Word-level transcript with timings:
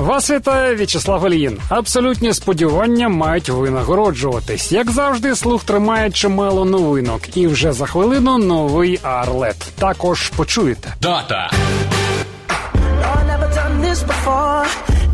Вас 0.00 0.30
вітає 0.30 0.74
В'ячеслав 0.74 1.26
Ільїн. 1.26 1.58
Абсолютні 1.68 2.34
сподівання 2.34 3.08
мають 3.08 3.48
винагороджуватись. 3.48 4.72
Як 4.72 4.90
завжди, 4.90 5.36
слух 5.36 5.64
тримає 5.64 6.10
чимало 6.10 6.64
новинок, 6.64 7.36
і 7.36 7.46
вже 7.46 7.72
за 7.72 7.86
хвилину 7.86 8.38
новий 8.38 9.00
Арлет. 9.02 9.56
Також 9.78 10.28
почуєте. 10.28 10.94
Дата 11.00 11.50
Lord, 13.02 13.26
never 13.32 13.50
done 13.60 13.74
this 13.86 13.98
before. 14.12 14.66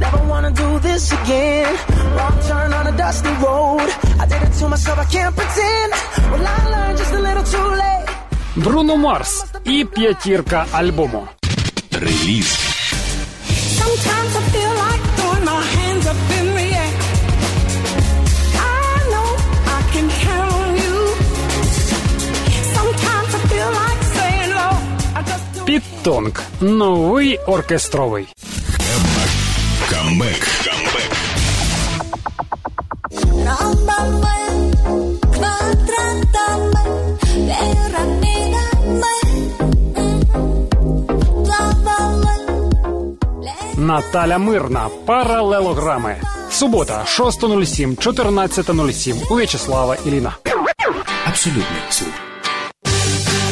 Never 0.04 0.20
wanna 0.32 0.52
do 0.64 0.70
this 0.88 1.04
again. 1.20 1.72
Wrong 2.16 2.36
turn 2.48 2.70
on 2.78 2.84
a 2.92 2.94
dusty 3.04 3.34
road. 3.46 3.88
I 4.22 4.24
did 4.30 4.40
it 4.46 4.52
to 4.60 4.64
myself, 4.74 4.98
I 5.04 5.06
can't 5.16 5.34
pretend. 5.40 5.90
Well, 6.30 6.46
I 6.56 6.58
learned 6.74 6.96
just 7.02 7.12
a 7.18 7.22
little 7.28 7.46
too 7.54 7.68
late. 7.82 8.08
Бруно 8.56 8.96
Марс 8.96 9.44
і 9.64 9.84
п'ятірка 9.94 10.66
альбому. 10.72 11.22
реліз 11.92 12.58
Sometimes 13.80 14.32
I 14.42 14.45
I 25.65 25.65
just 25.65 25.65
do 25.65 25.65
Підтонк. 25.65 26.41
Новий 26.61 27.37
оркестровий. 27.37 28.27
Камбек. 29.89 30.47
Камбек. 30.65 31.11
Nómbame, 33.45 34.37
maltrátame, 35.41 36.83
pero 37.47 38.01
mírame. 38.21 39.13
Lávame, 41.49 42.35
Наталя 43.77 44.37
Мирна. 44.37 44.89
Паралелограми. 45.05 46.15
Субота, 46.49 47.05
6.07, 47.07 47.95
14.07 47.95 49.31
у 49.31 49.35
В'ячеслава 49.35 49.95
Іліна. 50.05 50.35
Абсолютний 51.27 51.81
слух. 51.89 52.13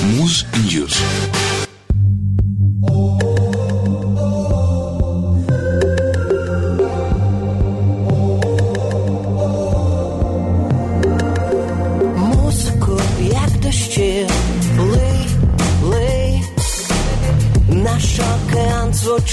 Муз 0.03 0.45
Ньюз. 0.65 1.01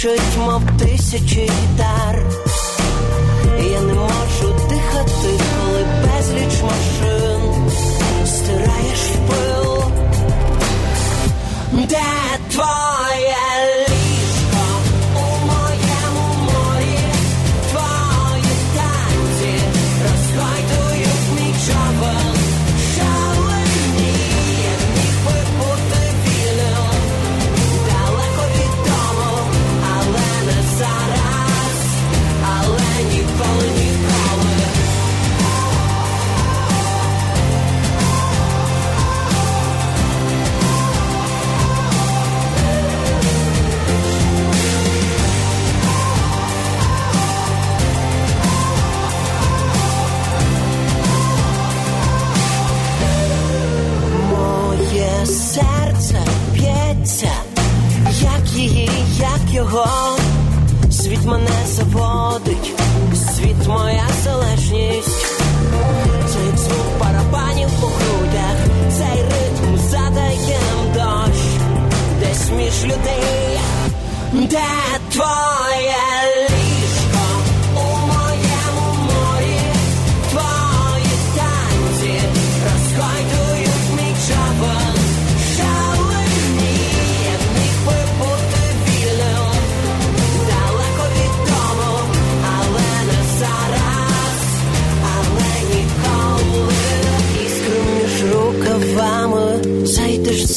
Звучить, 0.01 0.37
мов 0.37 0.61
тисячі 0.79 1.41
гітар. 1.41 2.23
Я 3.71 3.81
не 3.81 3.93
можу 3.93 4.55
дихати, 4.69 5.43
коли 5.59 5.85
безліч 6.03 6.61
машин 6.63 7.71
стираєш 8.25 8.99
в 8.99 9.29
пил. 9.29 9.83
Де 11.73 12.01
твоє 12.51 12.90
його. 59.53 60.17
Світ 60.91 61.25
мене 61.25 61.65
заводить, 61.67 62.73
світ 63.35 63.67
моя 63.67 64.07
залежність. 64.23 65.25
Цей 66.27 66.57
звук 66.57 66.99
барабанів 66.99 67.69
у 67.83 67.85
грудях, 67.85 68.57
цей 68.97 69.23
ритм 69.23 69.77
задає 69.77 70.59
дощ, 70.93 71.41
десь 72.19 72.51
між 72.51 72.83
людей. 72.83 73.59
Де 74.33 74.63
твоє 75.11 75.95
ліжко 76.49 76.70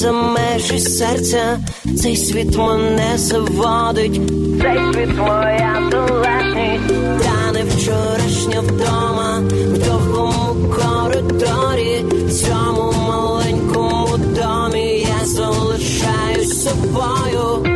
за 0.04 0.12
межі 0.12 0.78
серця, 0.78 1.58
цей 2.02 2.16
світ 2.16 2.56
мене 2.56 3.12
заводить. 3.18 4.20
Цей 4.62 4.78
світ 4.92 5.16
моя 5.18 5.82
залежність, 5.90 6.88
та 7.22 7.52
не 7.52 7.64
вчорашня 7.64 8.60
вдома, 8.60 9.42
в 9.50 9.78
довгому 9.88 10.72
коридорі, 10.76 12.04
в 12.26 12.32
цьому 12.32 12.92
маленькому 13.08 14.08
домі 14.16 15.06
я 15.20 15.26
залишаюсь 15.26 16.62
собою. 16.64 17.73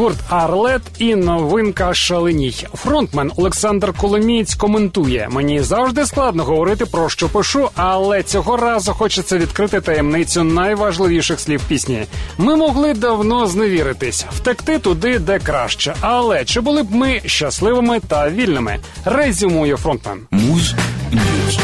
Гурт 0.00 0.18
Арлет 0.28 0.82
і 0.98 1.14
новинка 1.14 1.94
Шаленій. 1.94 2.66
Фронтмен 2.74 3.32
Олександр 3.36 3.92
Коломієць 3.92 4.54
коментує: 4.54 5.28
мені 5.30 5.60
завжди 5.60 6.06
складно 6.06 6.44
говорити 6.44 6.86
про 6.86 7.08
що 7.08 7.28
пишу, 7.28 7.70
але 7.74 8.22
цього 8.22 8.56
разу 8.56 8.92
хочеться 8.92 9.38
відкрити 9.38 9.80
таємницю 9.80 10.44
найважливіших 10.44 11.40
слів 11.40 11.62
пісні. 11.68 12.04
Ми 12.38 12.56
могли 12.56 12.94
давно 12.94 13.46
зневіритись, 13.46 14.26
втекти 14.32 14.78
туди, 14.78 15.18
де 15.18 15.38
краще. 15.38 15.94
Але 16.00 16.44
чи 16.44 16.60
були 16.60 16.82
б 16.82 16.94
ми 16.94 17.20
щасливими 17.26 18.00
та 18.08 18.30
вільними? 18.30 18.78
Резюмує 19.04 19.76
фронтмен. 19.76 20.18
Music 20.30 20.74
News. 21.12 21.58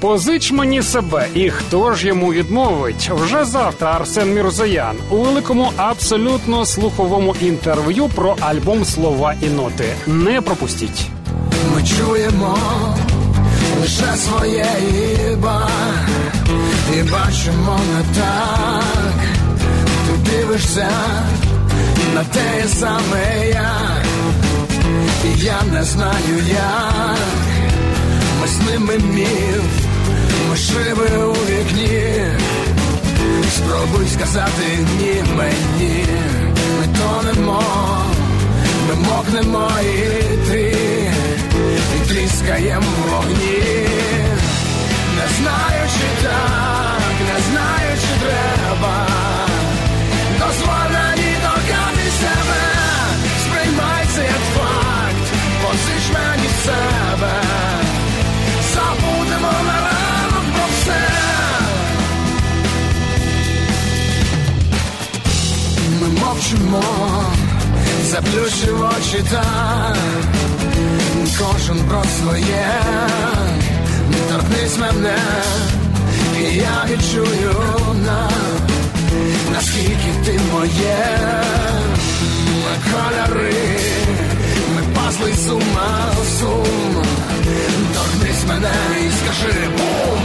Позич 0.00 0.52
мені 0.52 0.82
себе, 0.82 1.28
і 1.34 1.50
хто 1.50 1.94
ж 1.94 2.06
йому 2.06 2.32
відмовить? 2.32 3.10
Вже 3.14 3.44
завтра 3.44 3.92
Арсен 3.96 4.34
Мірзоян 4.34 4.96
у 5.10 5.16
великому 5.16 5.72
абсолютно 5.76 6.66
слуховому 6.66 7.36
інтерв'ю 7.40 8.08
про 8.14 8.36
альбом 8.40 8.84
Слова 8.84 9.34
і 9.42 9.46
ноти. 9.46 9.94
Не 10.06 10.40
пропустіть. 10.40 11.06
Ми 11.74 11.82
чуємо 11.82 12.58
лише 13.80 14.16
своє 14.16 14.66
іба 15.32 15.68
і 16.98 17.02
бачимо 17.02 17.80
не 17.94 18.20
так. 18.20 19.20
Ти 20.06 20.30
дивишся 20.30 20.90
на 22.14 22.24
те 22.24 22.64
саме 22.68 23.48
як, 23.48 24.04
і 25.24 25.44
я 25.44 25.62
не 25.72 25.84
знаю 25.84 26.42
як. 26.50 27.16
Ми 28.40 28.46
з 28.46 28.70
ними 28.70 28.98
міф, 28.98 29.85
ми 30.56 30.60
шиби 30.62 31.24
у 31.24 31.32
вікні. 31.32 32.24
Спробуй 33.56 34.08
сказати 34.08 34.78
ні 34.98 35.24
мені, 35.36 36.06
ми 36.78 36.86
тонемо, 36.98 37.62
ми 38.88 38.94
мокнемо 38.94 39.70
і 39.82 40.50
ти, 40.50 40.76
і 41.96 42.08
тріскаємо 42.08 42.86
вогні. 43.10 43.88
Не 45.16 45.26
знаю, 45.38 45.88
чи 45.98 46.26
так, 46.26 46.85
Мовчимо, 66.46 66.82
заплющив 68.04 68.82
очі 68.82 69.24
так, 69.30 69.96
кожен 71.38 71.84
про 71.88 72.02
своє, 72.04 72.66
торкнись 74.30 74.78
мене, 74.78 75.18
і 76.40 76.56
я 76.56 76.84
відчую 76.90 77.54
на, 78.06 78.30
наскільки 79.52 80.12
ти 80.24 80.40
моє, 80.52 81.18
кольори, 82.84 83.54
ми 84.76 84.82
пасли 84.94 85.32
з 85.32 85.50
ума 85.50 86.12
сум, 86.40 87.04
торкнись 87.94 88.46
мене 88.48 88.72
і 89.00 89.10
скажи 89.10 89.68
бум, 89.78 90.20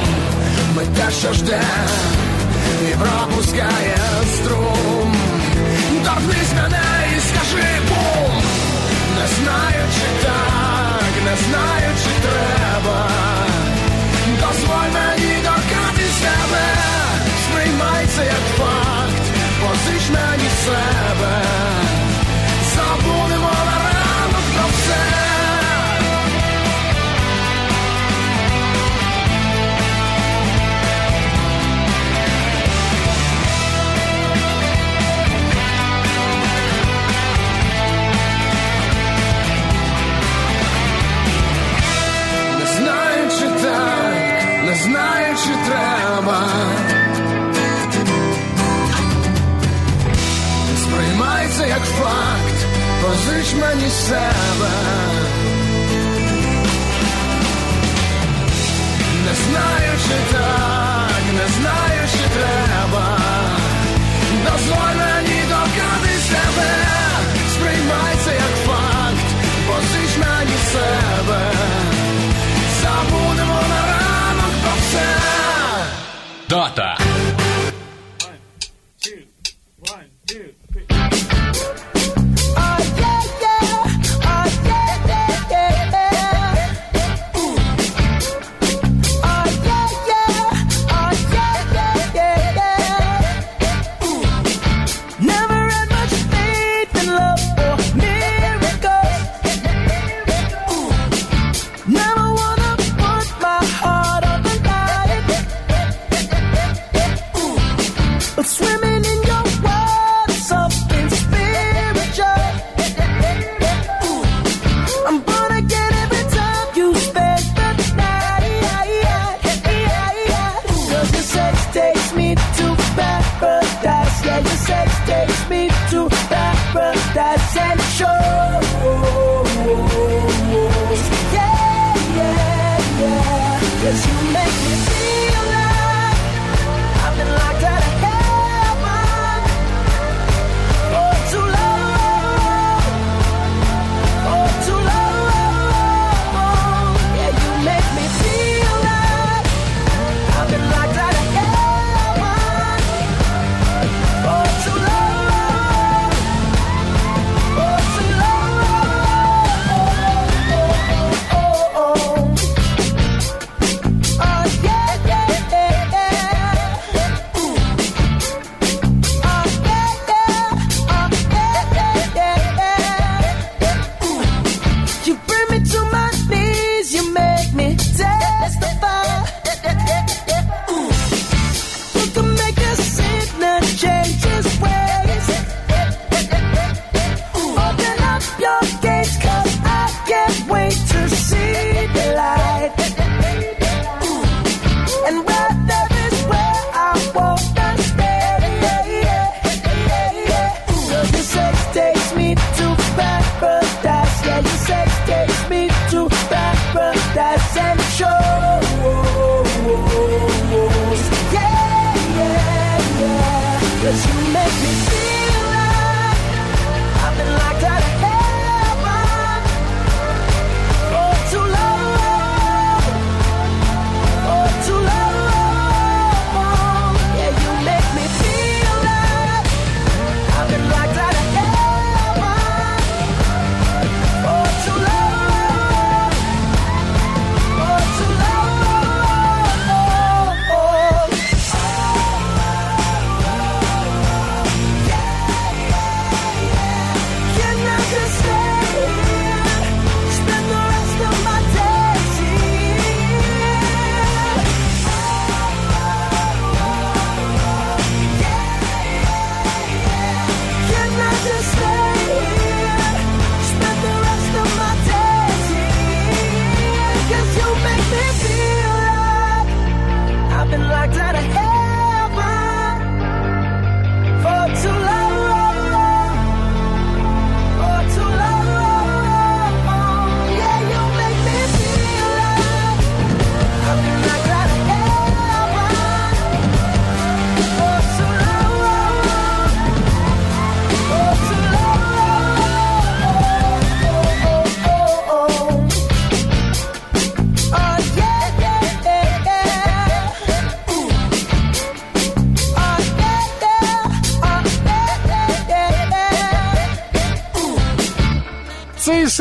ми 0.75 0.83
те, 0.85 1.11
що 1.21 1.33
жде, 1.33 1.61
і 2.91 2.95
пропускає 2.95 3.97
струм. 4.35 5.20
Торкнись 6.05 6.53
мене 6.55 6.83
і 7.17 7.19
скажи 7.19 7.67
бум! 7.89 8.43
Не 9.19 9.27
знаю, 9.27 9.83
чи 9.95 10.25
так, 10.25 11.13
не 11.25 11.35
знаю, 11.45 11.89
чи 12.03 12.27
треба. 12.27 13.07
Дозволь 14.39 14.91
мені 14.93 15.35
докати 15.43 16.05
себе 16.21 16.67
Сприймай 17.43 18.05
це 18.15 18.25
як 18.25 18.45
факт 18.57 19.25
Позич 19.61 20.09
мені 20.09 20.49
себе. 20.65 21.41
Забудемо 22.75 23.51
на 23.65 23.77
ранок 23.83 24.45
про 24.55 24.67
все 24.69 25.30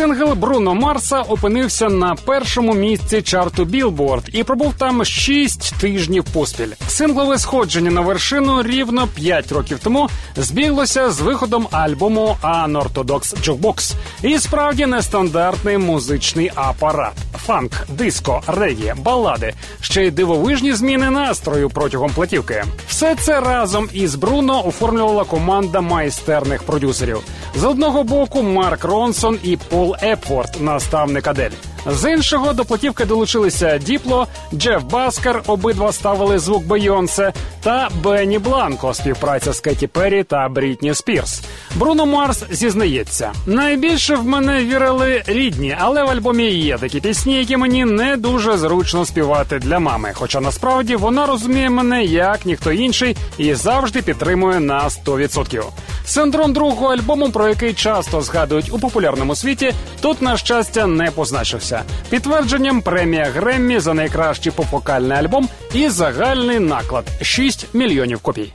сингл 0.00 0.34
Бруно 0.34 0.74
Марса 0.74 1.20
опинився 1.20 1.88
на 1.88 2.14
першому 2.14 2.74
місці 2.74 3.22
чарту 3.22 3.64
Billboard 3.64 4.24
і 4.32 4.44
пробув 4.44 4.74
там 4.78 5.04
шість 5.04 5.74
тижнів 5.80 6.24
поспіль. 6.24 6.72
Синглове 6.88 7.38
сходження 7.38 7.90
на 7.90 8.00
вершину 8.00 8.62
рівно 8.62 9.06
п'ять 9.06 9.52
років 9.52 9.78
тому 9.82 10.08
збіглося 10.36 11.10
з 11.10 11.20
виходом 11.20 11.68
альбому 11.70 12.36
Unorthodox 12.42 13.36
Jukebox. 13.42 13.94
І 14.22 14.38
справді 14.38 14.86
нестандартний 14.86 15.78
музичний 15.78 16.52
апарат. 16.54 17.12
Фанк, 17.46 17.72
диско, 17.88 18.42
регі, 18.46 18.94
балади, 18.98 19.54
ще 19.80 20.06
й 20.06 20.10
дивовижні 20.10 20.72
зміни 20.72 21.10
настрою 21.10 21.70
протягом 21.70 22.10
платівки. 22.10 22.64
Все 22.88 23.14
це 23.14 23.40
разом 23.40 23.88
із 23.92 24.14
Бруно 24.14 24.66
оформлювала 24.66 25.24
команда 25.24 25.80
майстерних 25.80 26.62
продюсерів. 26.62 27.18
З 27.56 27.64
одного 27.64 28.04
боку 28.04 28.42
Марк 28.42 28.84
Ронсон 28.84 29.38
і 29.42 29.56
Пол 29.56 29.89
Майкл 29.90 30.06
Епворт, 30.06 30.60
наставник 30.60 31.26
Адель. 31.26 31.52
З 31.86 32.12
іншого 32.12 32.52
до 32.52 32.64
платівки 32.64 33.04
долучилися 33.04 33.78
Діпло, 33.78 34.26
Джеф 34.54 34.82
Баскер, 34.82 35.42
обидва 35.46 35.92
ставили 35.92 36.38
звук 36.38 36.66
Бейонсе, 36.66 37.32
та 37.62 37.88
Бенні 38.02 38.38
Бланко, 38.38 38.94
співпраця 38.94 39.52
з 39.52 39.60
Кеті 39.60 39.86
Перрі 39.86 40.24
та 40.24 40.48
Брітні 40.48 40.94
Спірс. 40.94 41.42
Бруно 41.74 42.06
Марс 42.06 42.44
зізнається, 42.50 43.32
найбільше 43.46 44.16
в 44.16 44.24
мене 44.24 44.64
вірили 44.64 45.22
рідні, 45.26 45.76
але 45.80 46.04
в 46.04 46.10
альбомі 46.10 46.50
є 46.50 46.78
такі 46.78 47.00
пісні, 47.00 47.38
які 47.38 47.56
мені 47.56 47.84
не 47.84 48.16
дуже 48.16 48.58
зручно 48.58 49.04
співати 49.04 49.58
для 49.58 49.78
мами. 49.78 50.10
Хоча 50.14 50.40
насправді 50.40 50.96
вона 50.96 51.26
розуміє 51.26 51.70
мене 51.70 52.04
як 52.04 52.46
ніхто 52.46 52.72
інший 52.72 53.16
і 53.38 53.54
завжди 53.54 54.02
підтримує 54.02 54.60
на 54.60 54.88
100%. 54.88 55.62
Синдром 56.04 56.52
другого 56.52 56.86
альбому, 56.94 57.30
про 57.30 57.48
який 57.48 57.74
часто 57.74 58.20
згадують 58.20 58.72
у 58.72 58.78
популярному 58.78 59.34
світі, 59.36 59.74
тут 60.00 60.22
на 60.22 60.36
щастя 60.36 60.86
не 60.86 61.10
позначився 61.10 61.69
відбулася. 61.70 61.82
Підтвердженням 62.10 62.82
премія 62.82 63.24
Греммі 63.24 63.80
за 63.80 63.94
найкращий 63.94 64.52
попокальний 64.52 65.18
альбом 65.18 65.48
і 65.74 65.88
загальний 65.88 66.58
наклад 66.58 67.04
6 67.22 67.66
мільйонів 67.74 68.20
копій. 68.20 68.52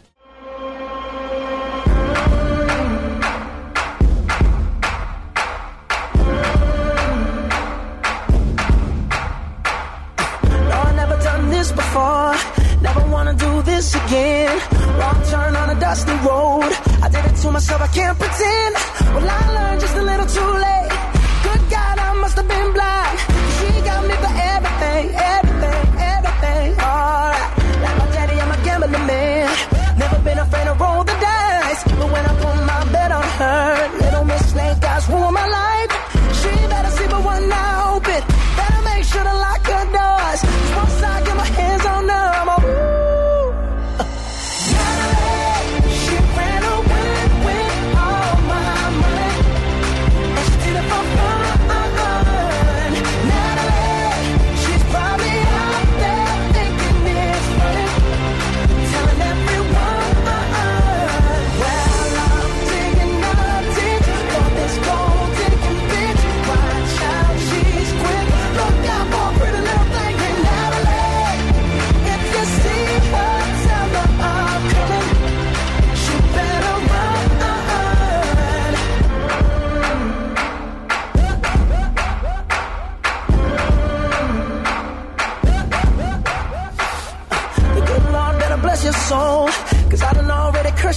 again. 14.07 14.57
Wrong 14.97 15.21
turn 15.31 15.53
on 15.61 15.69
a 15.75 15.77
dusty 15.85 16.15
road. 16.27 16.71
I 17.05 17.07
did 17.13 17.25
it 17.29 17.35
to 17.41 17.47
myself, 17.51 17.81
I 17.87 17.89
can't 17.97 18.17
pretend. 18.21 18.73
Well, 19.13 19.29
I 19.37 19.41
learned 19.57 19.81
just 19.81 19.95
a 19.95 20.01
little. 20.01 20.14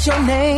your 0.09 0.25
name. 0.25 0.58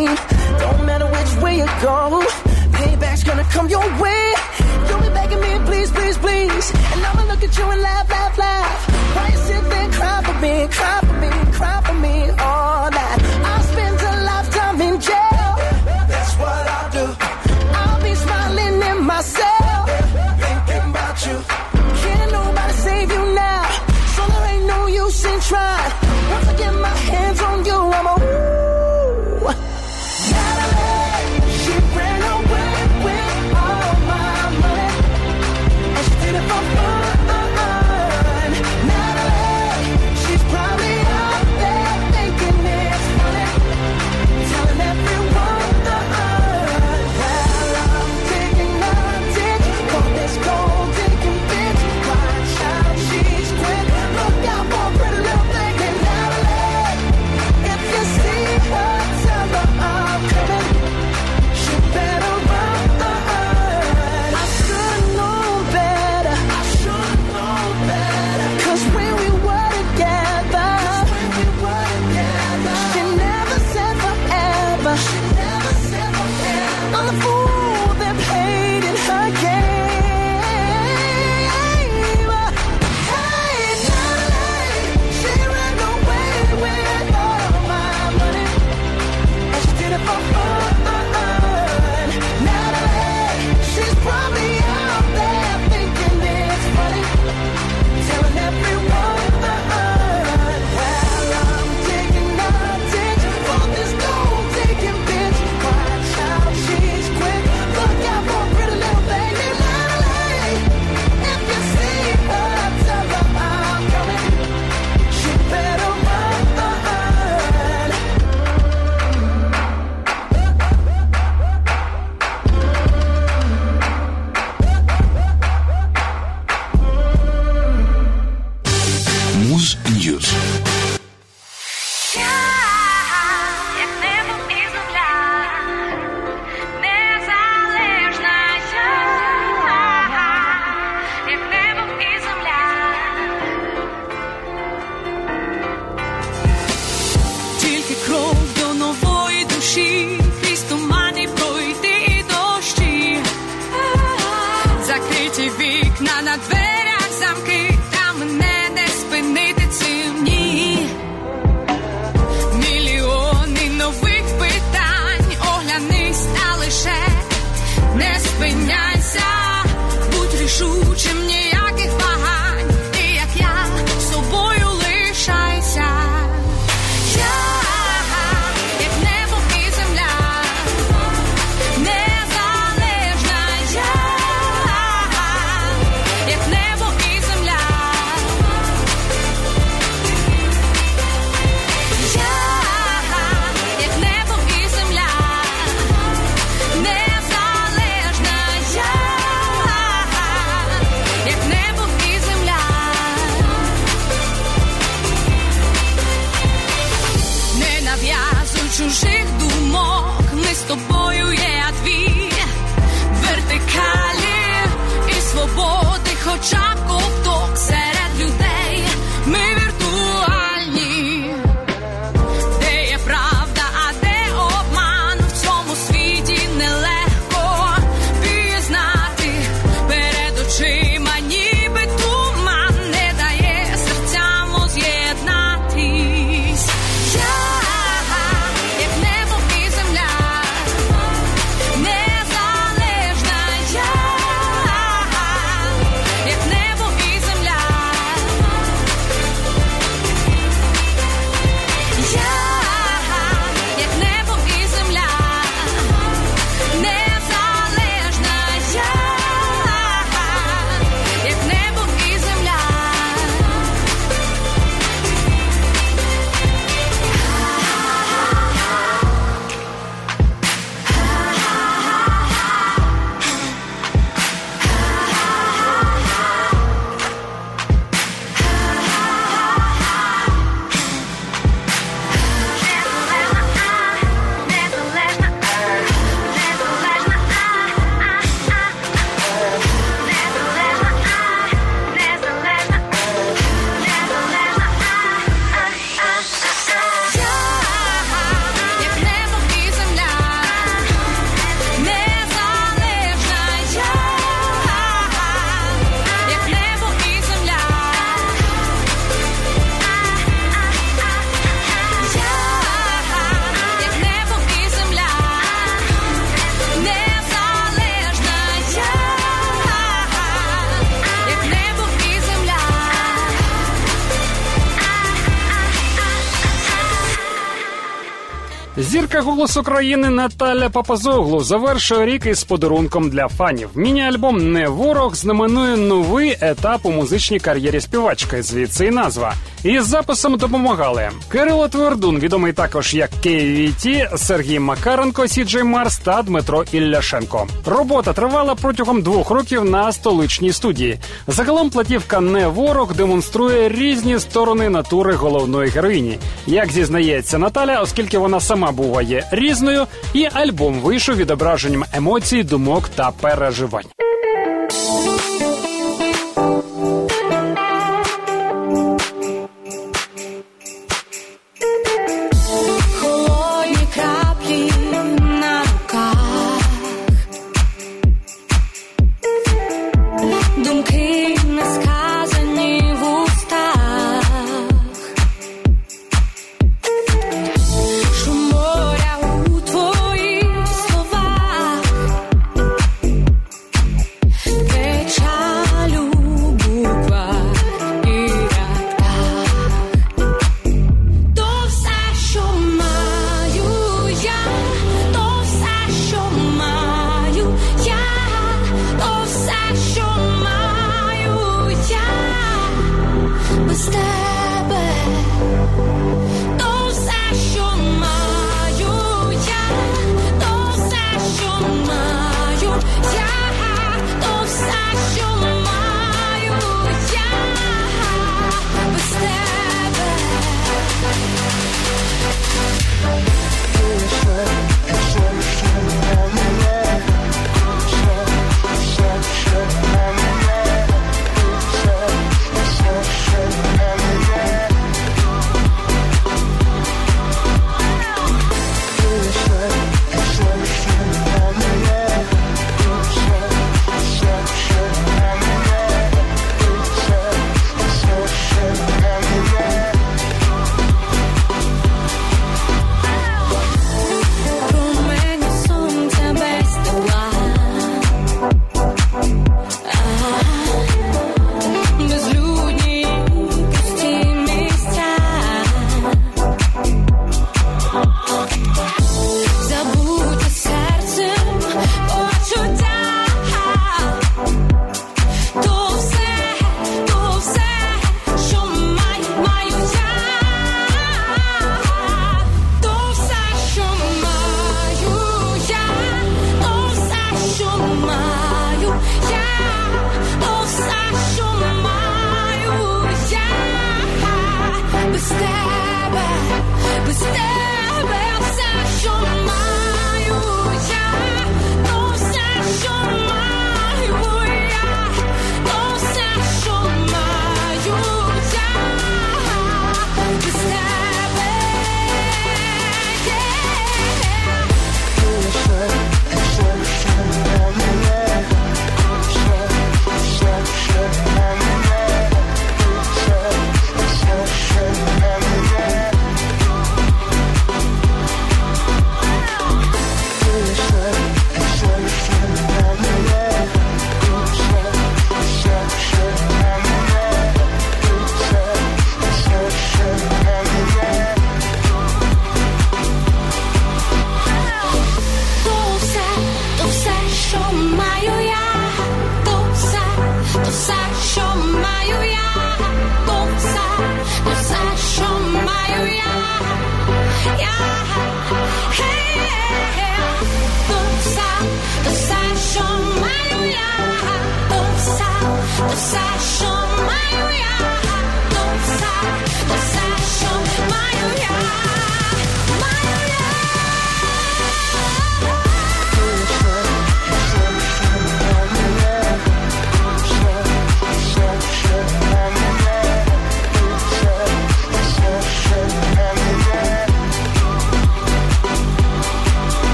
Зірка 328.76 329.20
голос 329.20 329.56
України 329.56 330.11
Наталя 330.11 330.68
Папазоглу 330.68 331.40
завершує 331.40 332.06
рік 332.06 332.26
із 332.26 332.44
подарунком 332.44 333.11
для 333.11 333.28
фанів. 333.28 333.70
Міні-альбом 333.74 334.52
Не 334.52 334.68
ворог 334.68 335.14
знаменує 335.14 335.76
новий 335.76 336.37
етап 336.40 336.80
у 336.83 336.90
музичній 336.90 337.38
кар'єрі 337.38 337.80
співачки. 337.80 338.42
Звідси 338.42 338.87
і 338.87 338.90
назва. 338.90 339.35
Із 339.64 339.87
записом 339.87 340.37
допомагали 340.37 341.11
Кирило 341.29 341.68
Твердун, 341.68 342.18
відомий 342.18 342.53
також 342.53 342.94
як 342.94 343.11
KVT, 343.11 344.16
Сергій 344.16 344.59
Макаренко, 344.59 345.29
Сіджей 345.29 345.62
Марс 345.62 345.99
та 345.99 346.23
Дмитро 346.23 346.64
Ілляшенко. 346.73 347.46
Робота 347.66 348.12
тривала 348.12 348.55
протягом 348.55 349.03
двох 349.03 349.31
років 349.31 349.64
на 349.64 349.92
столичній 349.92 350.53
студії. 350.53 350.99
Загалом 351.27 351.70
платівка 351.70 352.20
Не 352.20 352.46
ворог 352.46 352.94
демонструє 352.94 353.68
різні 353.68 354.18
сторони 354.18 354.68
натури 354.68 355.14
головної 355.14 355.70
героїні. 355.70 356.18
Як 356.46 356.73
зізнається 356.73 357.38
Наталя, 357.38 357.81
оскільки 357.81 358.18
вона 358.18 358.40
сама 358.40 358.73
буває 358.73 359.29
різною, 359.31 359.87
і 360.14 360.29
альбом 360.33 360.81
вийшов 360.81 361.16
відображенням 361.16 361.85
емоцій, 361.92 362.42
думок 362.42 362.88
та 362.94 363.11
переживань. 363.11 363.85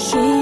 睡 0.00 0.39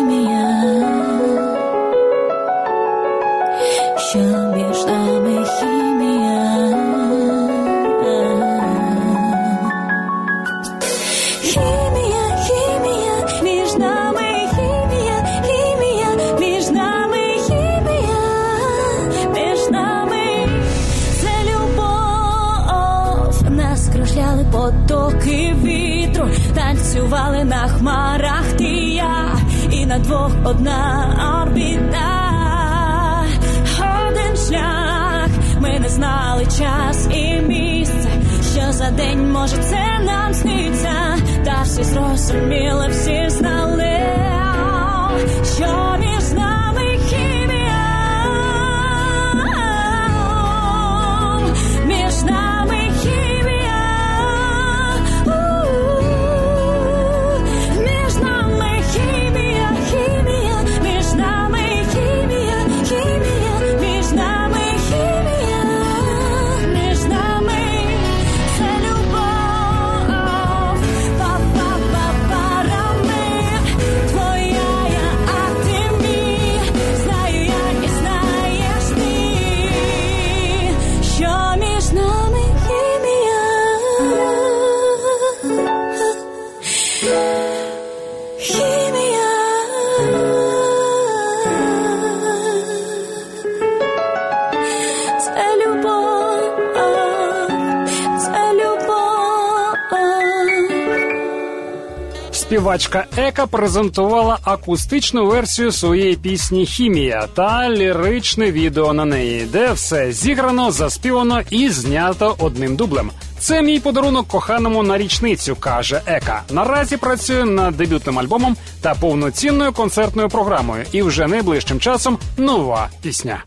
співачка 102.49 103.05
Ека 103.17 103.47
презентувала 103.47 104.39
акустичну 104.45 105.27
версію 105.27 105.73
своєї 105.73 106.17
пісні 106.17 106.67
Хімія 106.67 107.29
та 107.35 107.71
ліричне 107.71 108.53
відео 108.53 108.93
на 108.93 109.05
неї, 109.05 109.49
де 109.53 109.73
все 109.73 110.13
зіграно, 110.13 110.71
заспівано 110.71 111.41
і 111.51 111.71
знято 111.71 112.37
одним 112.39 112.77
дублем. 112.77 113.11
Це 113.39 113.63
мій 113.63 113.81
подарунок 113.81 114.29
коханому 114.29 114.83
на 114.83 114.99
річницю, 114.99 115.57
каже 115.57 116.01
Ека. 116.07 116.43
Наразі 116.51 116.97
працює 116.97 117.45
над 117.45 117.77
дебютним 117.77 118.19
альбомом 118.19 118.57
та 118.81 118.95
повноцінною 118.95 119.73
концертною 119.73 120.29
програмою. 120.29 120.85
І 120.93 121.03
вже 121.03 121.27
найближчим 121.27 121.81
часом 121.81 122.19
нова 122.37 122.89
пісня. 123.03 123.45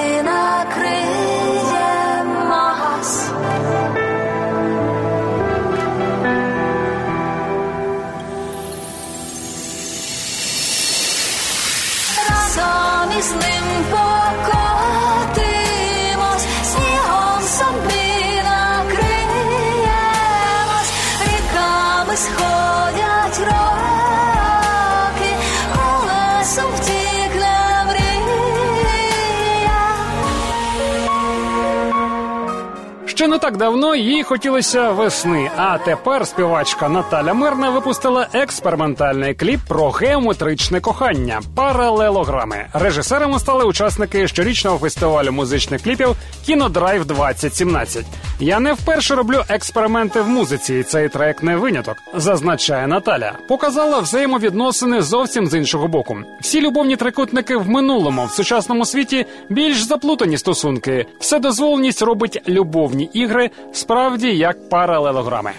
Так 33.41 33.57
давно 33.57 33.95
їй 33.95 34.23
хотілося 34.23 34.91
весни. 34.91 35.51
А 35.57 35.77
тепер 35.77 36.27
співачка 36.27 36.89
Наталя 36.89 37.33
Мирна 37.33 37.69
випустила 37.69 38.27
експериментальний 38.33 39.33
кліп 39.33 39.59
про 39.67 39.89
геометричне 39.89 40.79
кохання 40.79 41.41
паралелограми. 41.55 42.65
Режисерами 42.73 43.39
стали 43.39 43.63
учасники 43.65 44.27
щорічного 44.27 44.77
фестивалю 44.77 45.31
музичних 45.31 45.83
кліпів 45.83 46.15
Кінодрайв 46.45 47.05
2017. 47.05 48.05
Я 48.39 48.59
не 48.59 48.73
вперше 48.73 49.15
роблю 49.15 49.43
експерименти 49.49 50.21
в 50.21 50.27
музиці, 50.29 50.75
і 50.75 50.83
цей 50.83 51.09
трек 51.09 51.43
не 51.43 51.55
виняток, 51.55 51.97
зазначає 52.15 52.87
Наталя. 52.87 53.33
Показала 53.47 53.99
взаємовідносини 53.99 55.01
зовсім 55.01 55.47
з 55.47 55.53
іншого 55.55 55.87
боку. 55.87 56.17
Всі 56.41 56.61
любовні 56.61 56.95
трикутники 56.95 57.57
в 57.57 57.69
минулому 57.69 58.25
в 58.25 58.31
сучасному 58.31 58.85
світі 58.85 59.25
більш 59.49 59.81
заплутані 59.83 60.37
стосунки. 60.37 61.05
Вседозволеність 61.19 62.01
робить 62.01 62.41
любовні 62.47 63.09
ігри 63.13 63.30
справді 63.73 64.37
як 64.37 64.69
паралелограми. 64.69 65.51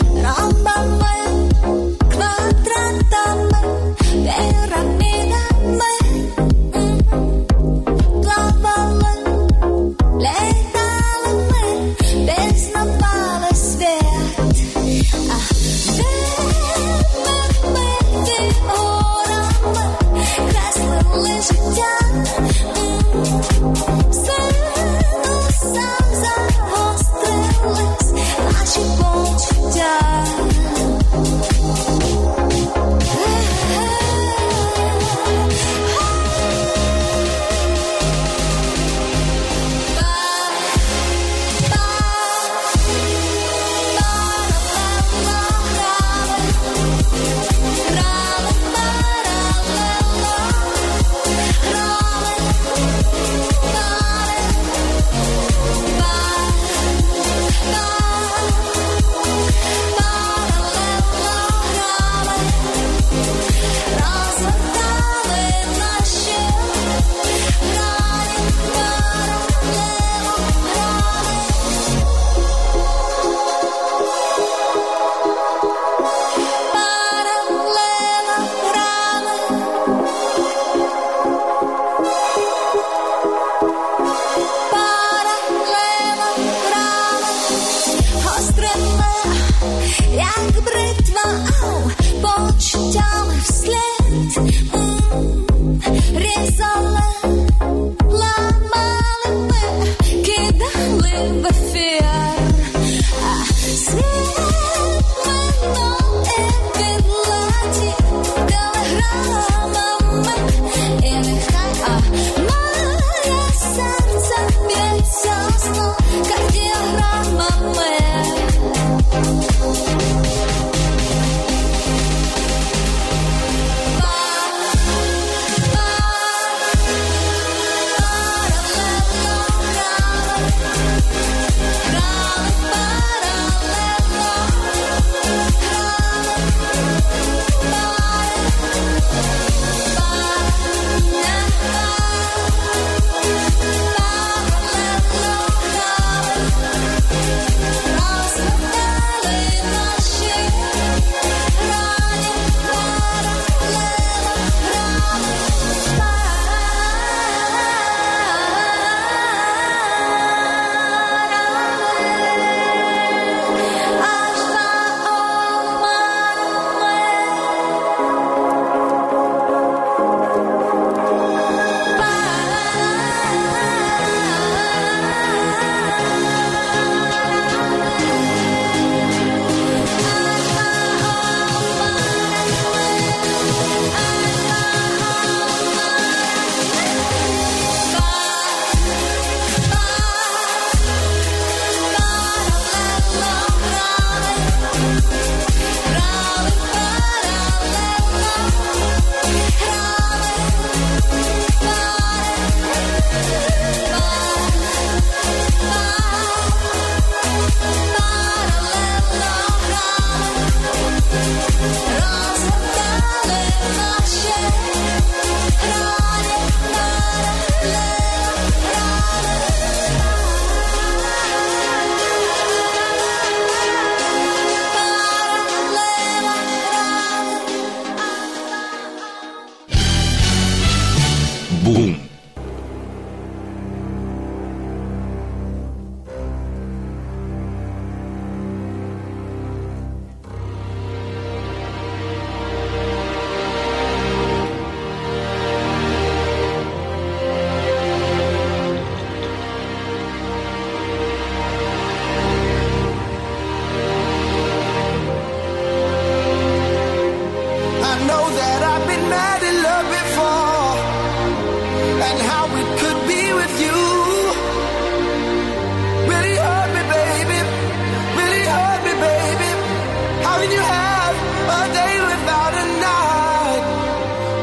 Рамбами, 0.00 1.14
квадратами, 1.98 3.58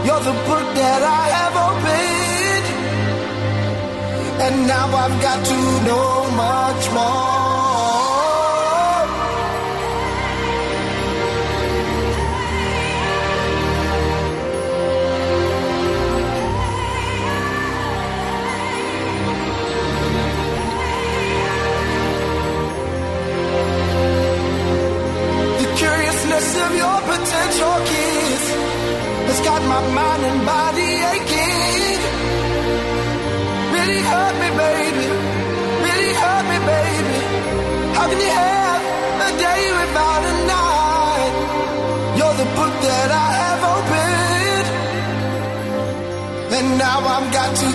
You're 0.06 0.20
the 0.20 0.34
book 0.50 0.68
that 0.82 1.02
I 1.04 1.24
have 1.38 1.56
opened, 1.70 2.66
and 4.46 4.56
now 4.68 4.88
I've 5.04 5.18
got 5.22 5.46
to 5.46 5.58
know 5.88 6.12
much 6.44 6.84
more. 6.98 7.22
The 25.62 25.68
curiousness 25.78 26.48
of 26.66 26.72
your 26.82 26.98
potential 27.12 27.81
my 29.72 29.82
mind 29.98 30.24
and 30.30 30.42
body 30.54 30.90
aching. 31.14 32.00
Really 33.76 34.02
hurt 34.12 34.36
me, 34.42 34.50
baby. 34.64 35.08
Really 35.88 36.12
hurt 36.22 36.46
me, 36.52 36.58
baby. 36.72 37.18
How 37.96 38.06
can 38.10 38.20
you 38.26 38.34
have 38.44 38.82
a 39.28 39.32
day 39.48 39.62
without 39.80 40.22
a 40.32 40.36
night? 40.56 41.34
You're 42.18 42.38
the 42.44 42.50
book 42.60 42.74
that 42.88 43.10
I 43.26 43.28
have 43.44 43.62
opened, 43.76 44.68
and 46.58 46.68
now 46.86 46.98
I've 47.14 47.30
got 47.38 47.50
to 47.62 47.68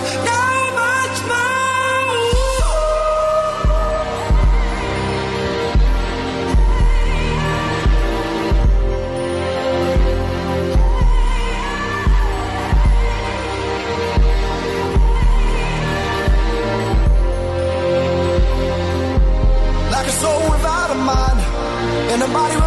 nobody 22.19 22.66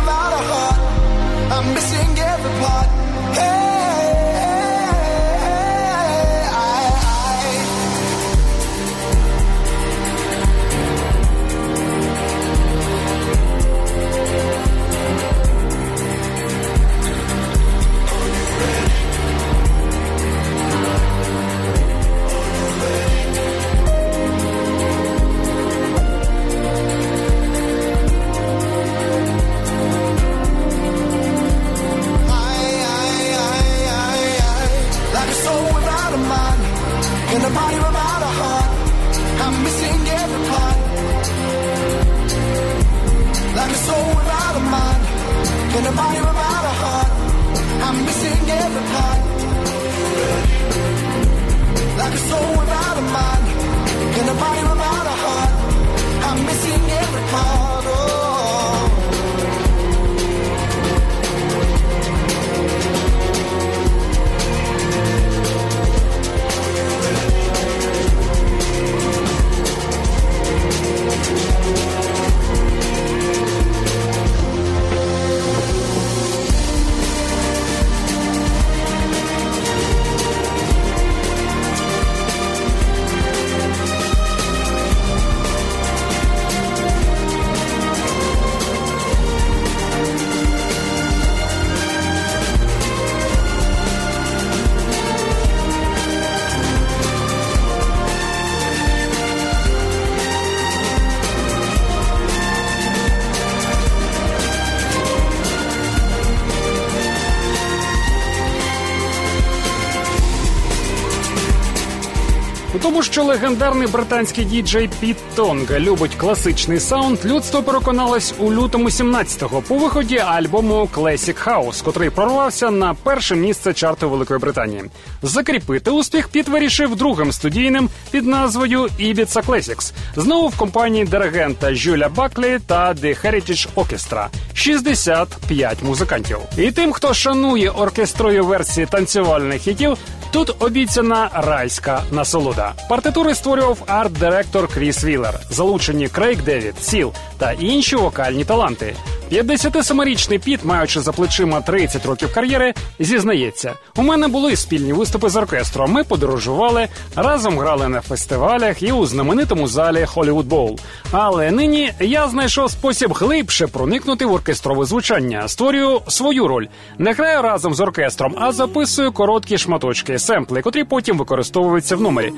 що 113.11 113.25
легендарний 113.25 113.89
британський 113.89 114.45
діджей 114.45 114.91
Піт 115.01 115.17
Тонга 115.35 115.81
любить 115.81 116.15
класичний 116.15 116.81
саунд, 116.81 117.19
людство 117.25 117.63
переконалось 117.63 118.35
у 118.39 118.53
лютому 118.53 118.89
17-го 118.89 119.63
по 119.63 119.79
виході 119.79 120.19
альбому 120.19 120.89
Classic 120.95 121.45
House, 121.47 121.85
котрий 121.85 122.11
прорвався 122.11 122.71
на 122.71 122.95
перше 122.95 123.37
місце 123.37 123.73
чарту 123.73 124.11
Великої 124.11 124.41
Британії. 124.41 124.85
Закріпити 125.23 125.91
успіх 125.91 126.29
Піт 126.29 126.49
вирішив 126.49 126.97
другим 126.97 127.33
студійним 127.33 127.89
під 128.11 128.27
назвою 128.27 128.83
Ibiza 128.83 129.47
Classics, 129.47 129.93
знову 130.17 130.49
в 130.49 130.57
компанії 130.57 131.05
диригента 131.05 131.75
Жюля 131.75 132.09
Баклі 132.09 132.59
та 132.67 132.95
The 132.95 133.27
Heritage 133.27 133.69
Orchestra. 133.77 134.27
65 134.55 135.83
музикантів. 135.83 136.39
І 136.59 136.71
тим, 136.71 136.93
хто 136.93 137.15
шанує 137.15 137.71
оркестрою 137.71 138.45
версії 138.45 138.87
танцювальних 138.87 139.63
хітів, 139.63 139.99
Тут 140.33 140.63
обіцяна 140.63 141.31
райська 141.33 142.03
насолода. 142.11 142.73
Партитури 143.01 143.35
створював 143.35 143.83
арт-директор 143.87 144.69
Кріс 144.69 145.05
Вілер, 145.05 145.41
залучені 145.51 146.09
Крейг 146.09 146.45
Девід, 146.45 146.75
Сіл 146.81 147.13
та 147.39 147.53
інші 147.53 147.97
вокальні 147.97 148.45
таланти. 148.45 148.97
57-річний 149.33 150.39
Піт, 150.39 150.65
маючи 150.65 151.01
за 151.01 151.13
плечима 151.13 151.61
30 151.61 152.07
років 152.07 152.35
кар'єри, 152.35 152.75
зізнається: 152.99 153.75
у 153.97 154.03
мене 154.03 154.29
були 154.29 154.57
спільні 154.57 154.93
виступи 154.93 155.29
з 155.29 155.37
оркестром. 155.37 155.93
Ми 155.93 156.05
подорожували, 156.05 156.89
разом 157.17 157.59
грали 157.59 157.89
на 157.89 158.01
фестивалях 158.01 158.83
і 158.83 158.93
у 158.93 159.07
знаменитому 159.07 159.67
залі 159.67 160.07
Hollywood 160.15 160.49
Bowl. 160.49 160.79
Але 161.11 161.51
нині 161.51 161.93
я 162.01 162.29
знайшов 162.29 162.71
спосіб 162.71 163.13
глибше 163.13 163.67
проникнути 163.67 164.27
в 164.27 164.33
оркестрове 164.33 164.85
звучання. 164.85 165.49
Створюю 165.49 166.01
свою 166.09 166.49
роль. 166.49 166.67
Не 166.99 167.13
граю 167.13 167.43
разом 167.43 167.75
з 167.75 167.81
оркестром, 167.81 168.35
а 168.39 168.53
записую 168.53 169.13
короткі 169.13 169.59
шматочки, 169.59 170.19
семпли, 170.19 170.63
котрі 170.63 170.85
потім 170.85 171.19
використовуються 171.19 171.97
в 171.97 172.01
номері 172.01 172.33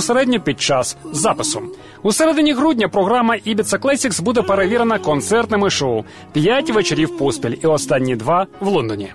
безпосередньо 0.00 0.40
під 0.40 0.60
час 0.60 0.96
запису. 1.12 1.62
У 2.02 2.12
середині 2.12 2.52
грудня 2.52 2.88
програма 2.88 3.36
Ібіца 3.44 3.76
Classics 3.76 4.22
буде 4.22 4.42
перевірена 4.42 4.98
концертними 4.98 5.70
шоу. 5.70 6.04
П'ять 6.32 6.70
вечорів 6.70 7.18
поспіль, 7.18 7.56
і 7.62 7.66
останні 7.66 8.16
два 8.16 8.46
в 8.60 8.66
Лондоні. 8.66 9.12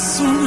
soon. 0.00 0.39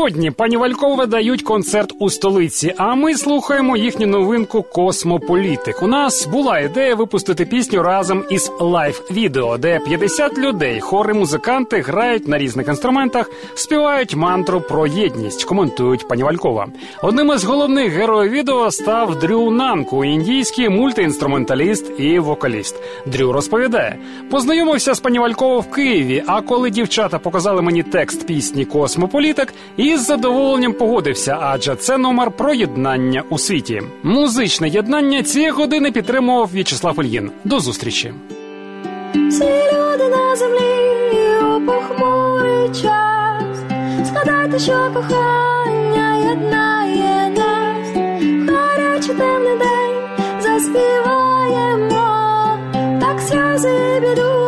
Сьогодні 0.00 0.30
пані 0.30 0.56
Валькова 0.56 1.06
дають 1.06 1.42
концерт 1.42 1.92
у 1.98 2.10
столиці, 2.10 2.74
а 2.76 2.94
ми 2.94 3.14
слухаємо 3.14 3.76
їхню 3.76 4.06
новинку 4.06 4.62
Космополітик. 4.62 5.82
У 5.82 5.86
нас 5.86 6.26
була 6.26 6.58
ідея 6.58 6.94
випустити 6.94 7.44
пісню 7.44 7.82
разом 7.82 8.24
із 8.30 8.52
лайв-відео, 8.60 9.58
де 9.58 9.78
50 9.78 10.38
людей, 10.38 10.80
хори 10.80 11.14
музиканти 11.14 11.80
грають 11.80 12.28
на 12.28 12.38
різних 12.38 12.68
інструментах, 12.68 13.30
співають 13.54 14.14
мантру 14.14 14.60
про 14.60 14.86
єдність, 14.86 15.44
коментують 15.44 16.08
пані 16.08 16.22
Валькова. 16.22 16.66
Одним 17.02 17.32
із 17.32 17.44
головних 17.44 17.92
героїв 17.92 18.32
відео 18.32 18.70
став 18.70 19.18
Дрю 19.18 19.50
Нанку, 19.50 20.04
індійський 20.04 20.68
мультиінструменталіст 20.68 22.00
і 22.00 22.18
вокаліст. 22.18 22.76
Дрю 23.06 23.32
розповідає: 23.32 23.98
познайомився 24.30 24.94
з 24.94 25.00
пані 25.00 25.18
Валькова 25.18 25.58
в 25.58 25.70
Києві. 25.70 26.22
А 26.26 26.40
коли 26.40 26.70
дівчата 26.70 27.18
показали 27.18 27.62
мені 27.62 27.82
текст 27.82 28.26
пісні 28.26 28.64
Космополітик, 28.64 29.54
і 29.76 29.96
з 30.00 30.06
задоволенням 30.06 30.72
погодився, 30.72 31.38
адже 31.40 31.74
це 31.76 31.98
номер 31.98 32.30
про 32.30 32.54
єднання 32.54 33.22
у 33.30 33.38
світі. 33.38 33.82
Музичне 34.02 34.68
єднання 34.68 35.22
цієї 35.22 35.50
години 35.50 35.92
підтримував 35.92 36.50
В'ячеслав 36.52 37.00
Ільїн. 37.04 37.30
До 37.44 37.60
зустрічі. 37.60 38.14
Всі 39.28 39.44
люди 39.44 40.08
на 40.08 40.36
землі 40.36 40.70
у 41.56 41.66
похмурий 41.66 42.68
час. 42.68 43.58
Згадайте, 44.02 44.58
що 44.58 44.90
кохання 44.94 46.16
єднає 46.30 47.30
нас. 47.36 47.88
Гарячий 48.48 49.14
темний 49.14 49.58
день 49.58 49.96
заспіваємо, 50.40 51.98
так 53.00 53.20
сльози 53.20 54.00
біду 54.00 54.39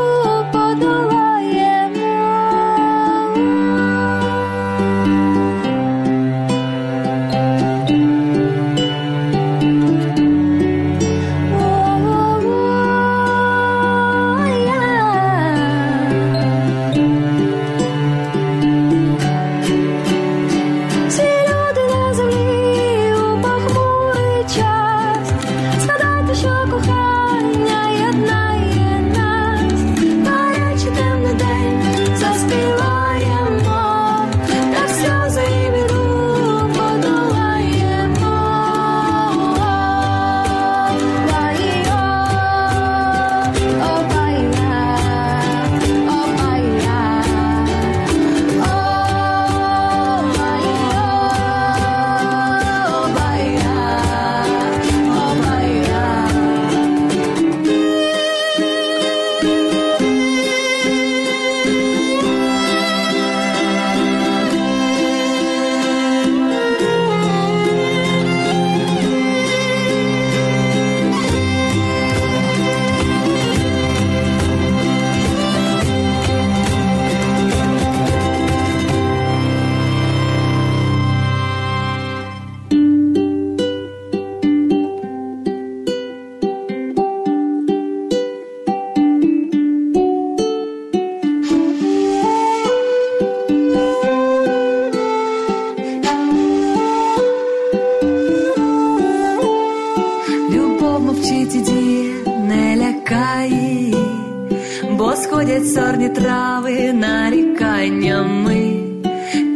бо 105.42 105.48
сходять 105.48 105.74
сорні 105.74 106.08
трави 106.08 106.92
наріканнями, 106.92 108.76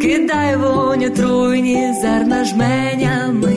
кидай 0.02 0.56
воню 0.56 1.10
труйні 1.10 1.94
зерна 2.02 2.44
жменями. 2.44 3.56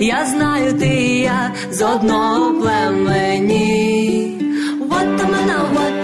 Я 0.00 0.26
знаю, 0.26 0.72
ти 0.72 0.86
і 0.86 1.20
я 1.20 1.52
з 1.70 1.82
одного 1.82 2.60
племені. 2.60 4.36
What 4.88 5.30
мене, 5.30 5.58
man, 5.74 5.99